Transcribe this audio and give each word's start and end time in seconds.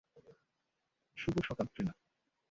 শুভ 1.17 1.35
সকাল, 1.47 1.67
ট্রিনা। 1.73 1.93